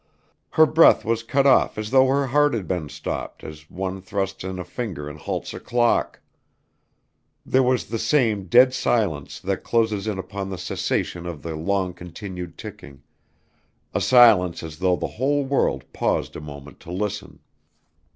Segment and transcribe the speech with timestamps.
[0.53, 4.01] Her breath was cut off as though her heart had been stopped, as when one
[4.01, 6.19] thrusts in a finger and halts a clock.
[7.45, 11.93] There was the same dead silence that closes in upon the cessation of the long
[11.93, 13.03] continued ticking
[13.93, 17.37] a silence as though the whole world paused a moment to listen.